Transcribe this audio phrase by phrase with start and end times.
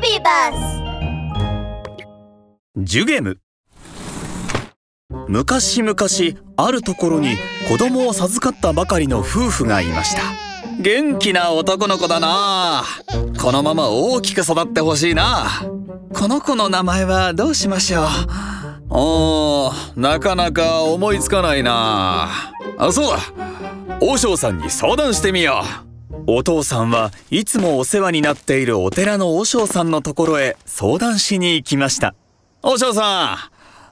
[0.00, 0.82] ビバス
[2.76, 3.38] ジュゲム。
[5.28, 5.94] 昔々
[6.56, 7.36] あるところに
[7.68, 10.22] 子供を授かったばかりの夫婦がいました。
[10.80, 12.84] 元気な男の子だな。
[13.42, 15.48] このまま大きく育ってほしいな。
[16.14, 18.06] この子の名前はどうしましょう。
[18.88, 22.30] おーなかなか思いつかないな。
[22.78, 23.18] あそうだ。
[24.00, 25.89] 和尚さんに相談してみよう。
[26.26, 32.14] お父さんはいつもお世話になっているお寺の和尚さんのところへ相談しに行きました。
[32.62, 33.50] 和尚さ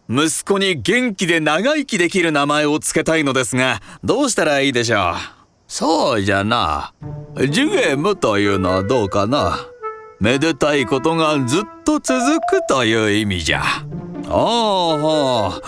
[0.08, 5.14] ん息子に元気で長生きできる名前を付けたいのですがどうしたらいいでしょう？
[5.66, 6.94] そうじゃな。
[7.36, 9.58] ジュゲムというのはどうかな？
[10.20, 13.62] めでたいことがずっと続くという意味じゃ。
[14.30, 15.60] あ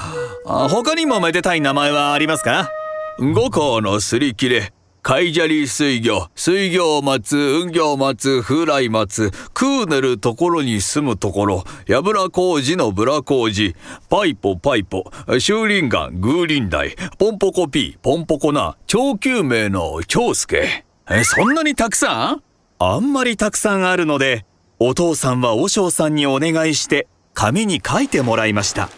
[0.47, 2.71] あ他にもめでたい名前はありますか？
[3.19, 4.73] 五行のすり切れ
[5.03, 13.75] 海砂利水魚水魚松雲行松風来松クーネルところに住むところやぶら工事のブラ工事
[14.11, 20.85] パイポパイポシューリンガングーリンダイポンポコピーポンポコナ長久名の長介。
[21.09, 22.43] えそんなにたくさん？
[22.79, 24.45] あんまりたくさんあるので
[24.79, 28.91] お父さんは和尚さんにお願いして紙に書いてもらいました。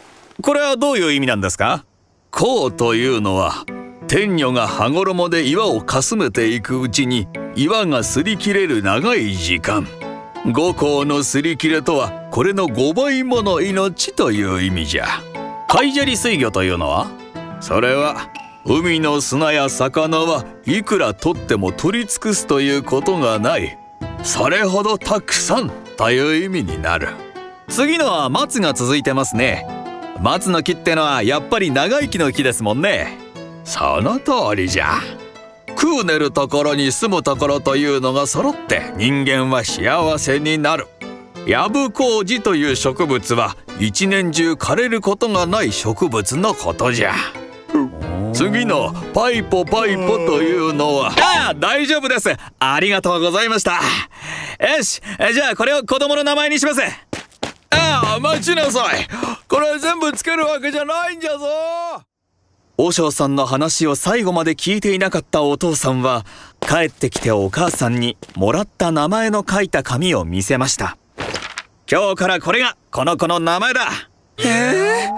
[0.43, 1.85] これはどういう意味なんですか？
[2.33, 3.65] こうというのは
[4.13, 9.89] 天女が羽衣で岩をかすめていくうちに岩が擦り切れる長い時間。
[10.53, 15.07] 五行の擦り切れとはこれの5倍もの命という意味じゃ。
[15.67, 17.07] 海砂利水魚というのは？
[17.63, 18.29] それは
[18.67, 23.79] 海の砂や魚はいくら取っても取り尽くすということがない。
[24.25, 27.09] それほどたくさんという意味になる。
[27.71, 29.67] 次のは松が続いてますね。
[30.21, 33.22] 松の木ってのはやっぱり長生きの木ですもんね。
[33.65, 35.01] その通りじゃ。
[35.77, 40.87] クーネルところに住むところというのが揃って人間は幸せになる。
[41.47, 47.15] ヤブコウジという植物は一年中枯れることがない植物のことじゃ。
[48.33, 52.31] 次のパイポパイポというのはああ大丈夫です。
[52.59, 53.73] ありがとうございました。
[53.73, 55.01] よし
[55.35, 56.81] じゃあこれを子供の名前にします。
[57.70, 59.07] ああ待ちなさい。
[59.48, 61.47] これ全部つけるわけじゃないんじゃぞ
[62.79, 66.25] 和尚さんの話を最後まで聞いていなかったお父さんは
[66.61, 70.97] 帰ってきてお母さんにもらった名前の書いた紙を見せました。
[71.91, 73.89] 今日からこれがこの子の名前だ。
[74.39, 75.11] え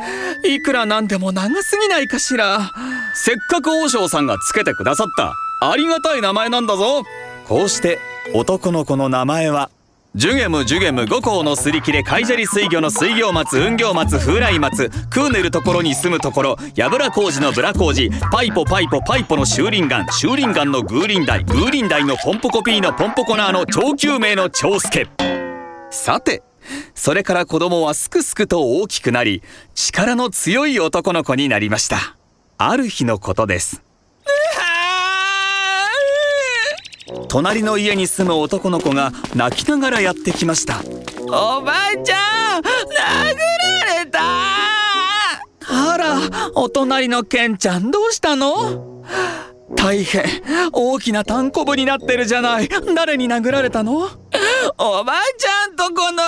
[0.44, 2.72] ー、いくらなんでも長すぎないかしら。
[3.14, 7.04] せっかく和尚さんがつけてくださったありがたい名前なんだぞ。
[7.46, 7.98] こうして
[8.34, 9.70] 男の子の名前は
[10.16, 25.08] ジュゲムジュゲム五行のすり切れ海砂利水魚の水行松雲行松風来松クーネルところに住むところやぶら工事のブラ工事パイポパイポパイポのシューリンガンシューリンガンのグーリンダイグーリンダイのポンポコピーのポンポコナーの長久名の長介。
[25.90, 26.44] さて
[26.94, 29.42] それから子供はすくすくと大きくなり
[29.74, 32.16] 力の強い男の子になりました。
[32.56, 33.82] ある日のことです。
[37.28, 40.80] 隣の家に住む男の子が泣きながらやってきました。
[41.26, 44.20] おばあちゃん殴られた！
[45.66, 46.18] あら
[46.54, 49.02] お隣のケンちゃんどうしたの？
[49.76, 50.24] 大変
[50.72, 52.68] 大きなタンコブになってるじゃない。
[52.94, 54.08] 誰に殴られたの？
[54.78, 56.22] おばあちゃんとこの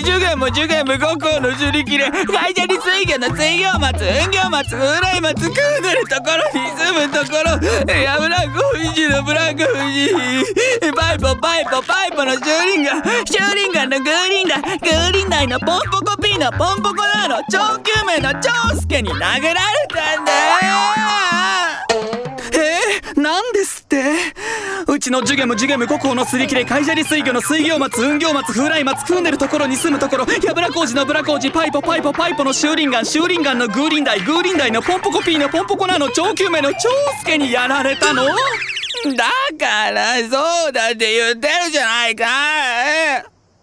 [0.00, 18.50] ジュゲムジュゲム五行のすり切れ海砂利水魚の水行松雲行松風来松クーネルところに住むところヤブラ工事のブラ工事パイポパイポパイポのシューリンガンシューリンガンのグーリンダグーリンダイのポンポコピーのポンポコナーの長久名の長
[18.80, 19.42] 介に殴られ
[19.88, 20.32] たんだ
[22.54, 23.81] えー、なんです？
[23.92, 24.92] って。
[24.92, 30.26] うちのジュゲムジュゲム五行のすり切れ海砂利水魚の水行松雲行松風来松クーネルところに住むところ。
[30.42, 36.88] やぶら工事のブラ工事パイポパイポパイポのシューリンガンシューリンガンのグーリンダイグーリンダイのポンポコピーのポンポコナーの長久名の長
[37.20, 38.24] 介にやられたの。
[38.24, 38.34] だ
[39.58, 42.26] からそうだって言ってるじゃないか。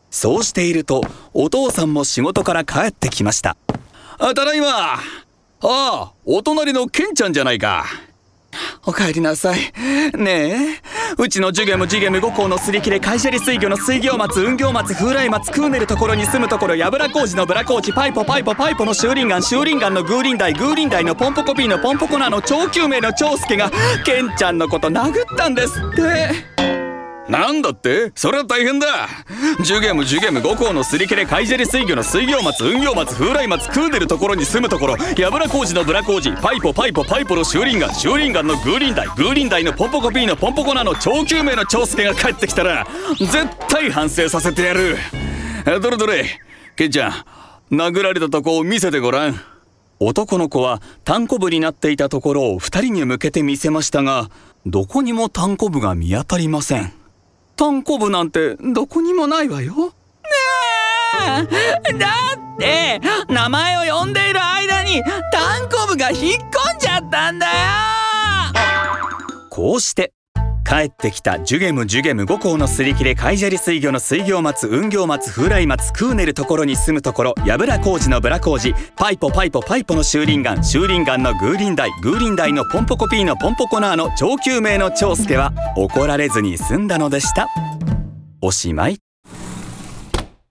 [0.10, 1.04] そうしていると
[1.34, 3.58] お父さんも仕事から帰ってきました。
[4.18, 4.94] ただいま。
[4.94, 5.00] あ
[5.62, 7.86] あお隣のケンちゃんじゃないか。
[8.86, 9.60] お帰りなさい。
[10.18, 10.90] ねえ。
[11.18, 23.72] うちのジュゲムジュゲム五行のすり切れ海砂利水魚の水行松雲行松風来松クーネルところに住むところやぶら工事のブラ工事パイポパイポパイポのシューリンガンシューリンガンのグーリンダイグーリンダイのポンポコピーのポンポコナーの超救命の長介が
[24.06, 26.59] ケンちゃんのこと殴ったんですって。
[27.30, 28.12] なんだって？
[28.16, 28.88] それは大変だ。
[29.62, 42.88] ジュゲームジュゲーム五行のすり切れ海砂利水魚の水行松雲行松風来松クーネルところに住むところやぶら工事のブラ工事パイポパイポパイポのシューリンガンシューリンガンのグーリンダイグーリンダイのポンポコピーのポンポコナの長久名の長介が帰ってきたら
[43.20, 43.32] 絶
[43.68, 44.98] 対反省させてやる。
[45.82, 46.26] どれどれ？
[46.76, 49.40] ケンちゃん殴られたとこを見せてごらん。
[50.00, 54.32] 男の子は単行部になっていたところを二人に向けて見せましたが
[54.66, 56.94] どこにも単行部が見当たりません。
[57.60, 59.74] 単行部なんてどこにもないわよ。
[59.76, 59.94] ね
[62.00, 62.08] だ
[62.56, 65.04] って名前を呼んでいる間に
[65.34, 67.52] 単行部が引っ込んじゃったんだよ。
[69.50, 70.14] こうして
[70.70, 87.48] 帰ってきたジュゲムジュゲム5校のすり切れカイジャリ水魚の水魚松雲行松風来松クーネルところに住むところヤブラ工事のブラ工事パイポパイポパイポのシューリンガンシューリンガンのグーリンダイグーリンダイのポンポコピーのポンポコナーの上級名の長介は怒られずに済んだのでした。
[88.40, 89.09] おしまい。